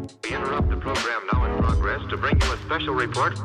[0.00, 3.38] We interrupt the program now in progress to bring you a special report.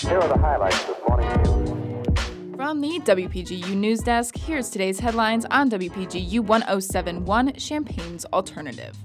[0.00, 2.56] Here are the highlights this morning's news.
[2.56, 8.96] From the WPGU News Desk, here's today's headlines on WPGU 1071 Champaign's Alternative.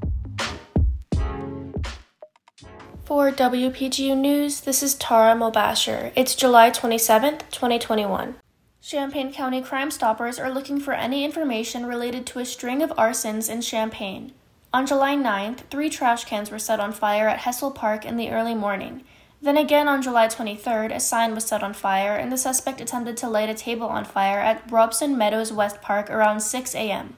[3.04, 6.12] For WPGU News, this is Tara Mobasher.
[6.16, 8.36] It's July 27th, 2021.
[8.82, 13.50] Champaign County Crime Stoppers are looking for any information related to a string of arsons
[13.50, 14.34] in Champaign.
[14.72, 18.30] On July 9th, three trash cans were set on fire at Hessel Park in the
[18.30, 19.04] early morning.
[19.42, 23.18] Then again on July 23rd, a sign was set on fire, and the suspect attempted
[23.18, 27.16] to light a table on fire at Robeson Meadows West Park around 6 a.m.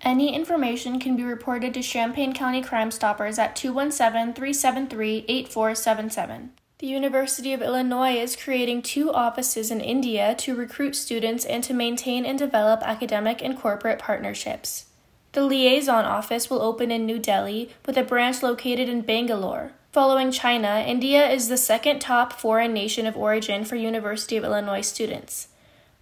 [0.00, 6.50] Any information can be reported to Champaign County Crime Stoppers at 217 373 8477.
[6.78, 11.72] The University of Illinois is creating two offices in India to recruit students and to
[11.72, 14.86] maintain and develop academic and corporate partnerships.
[15.32, 19.72] The liaison office will open in New Delhi with a branch located in Bangalore.
[19.92, 24.80] Following China, India is the second top foreign nation of origin for University of Illinois
[24.80, 25.46] students.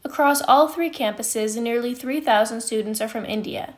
[0.02, 3.74] Across all three campuses, nearly 3,000 students are from India.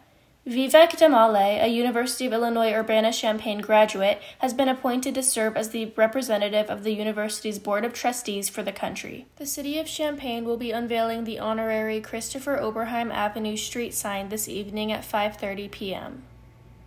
[0.51, 5.93] Vivek Damale, a University of Illinois Urbana-Champaign graduate, has been appointed to serve as the
[5.95, 9.27] representative of the university's Board of Trustees for the country.
[9.37, 14.49] The city of Champaign will be unveiling the honorary Christopher Oberheim Avenue street sign this
[14.49, 16.25] evening at 5:30 p.m.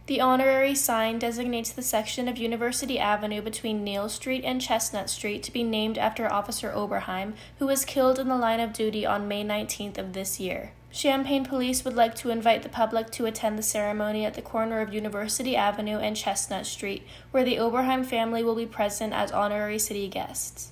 [0.08, 5.42] The honorary sign designates the section of University Avenue between Neil Street and Chestnut Street
[5.44, 9.30] to be named after Officer Oberheim, who was killed in the line of duty on
[9.30, 10.73] May 19th of this year.
[10.94, 14.80] Champaign Police would like to invite the public to attend the ceremony at the corner
[14.80, 19.80] of University Avenue and Chestnut Street, where the Oberheim family will be present as honorary
[19.80, 20.71] city guests.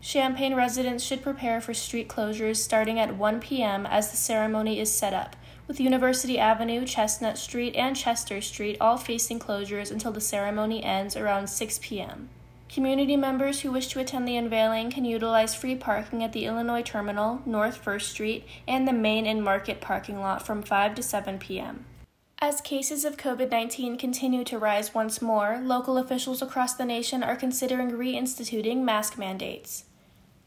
[0.00, 3.84] Champaign residents should prepare for street closures starting at 1 p.m.
[3.84, 5.34] as the ceremony is set up,
[5.66, 11.16] with University Avenue, Chestnut Street, and Chester Street all facing closures until the ceremony ends
[11.16, 12.28] around 6 p.m.
[12.68, 16.82] Community members who wish to attend the unveiling can utilize free parking at the Illinois
[16.82, 21.38] Terminal, North First Street, and the Main and Market parking lot from 5 to 7
[21.38, 21.86] p.m.
[22.38, 27.22] As cases of COVID 19 continue to rise once more, local officials across the nation
[27.22, 29.84] are considering reinstituting mask mandates.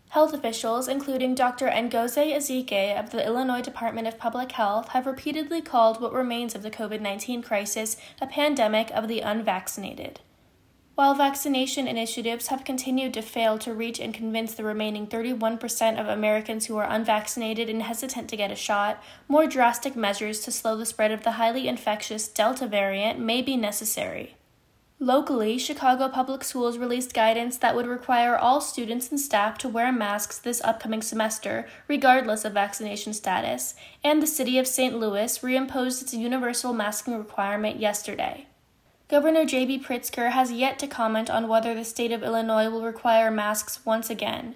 [0.10, 1.68] Health officials, including Dr.
[1.68, 6.64] Ngozi Ezike of the Illinois Department of Public Health, have repeatedly called what remains of
[6.64, 10.20] the COVID 19 crisis a pandemic of the unvaccinated.
[11.00, 16.10] While vaccination initiatives have continued to fail to reach and convince the remaining 31% of
[16.10, 20.76] Americans who are unvaccinated and hesitant to get a shot, more drastic measures to slow
[20.76, 24.36] the spread of the highly infectious Delta variant may be necessary.
[25.00, 29.94] Locally, Chicago Public Schools released guidance that would require all students and staff to wear
[29.94, 33.74] masks this upcoming semester, regardless of vaccination status,
[34.04, 35.00] and the city of St.
[35.00, 38.48] Louis reimposed its universal masking requirement yesterday.
[39.10, 39.80] Governor J.B.
[39.80, 44.08] Pritzker has yet to comment on whether the state of Illinois will require masks once
[44.08, 44.54] again.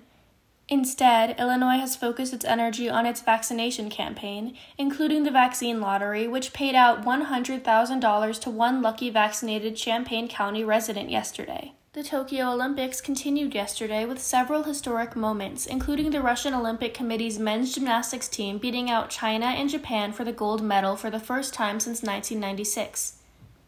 [0.69, 6.53] Instead, Illinois has focused its energy on its vaccination campaign, including the vaccine lottery, which
[6.53, 11.73] paid out $100,000 to one lucky vaccinated Champaign County resident yesterday.
[11.93, 17.73] The Tokyo Olympics continued yesterday with several historic moments, including the Russian Olympic Committee's men's
[17.73, 21.79] gymnastics team beating out China and Japan for the gold medal for the first time
[21.79, 23.15] since 1996.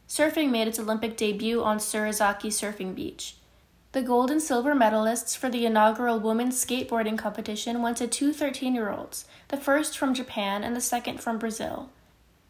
[0.07, 3.35] Surfing made its Olympic debut on Tsurigasaki Surfing Beach.
[3.91, 8.75] The gold and silver medalists for the inaugural women's skateboarding competition went to two 13
[8.75, 11.89] year olds, the first from Japan and the second from Brazil.